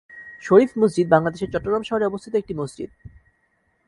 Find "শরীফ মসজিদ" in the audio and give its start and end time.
0.43-1.07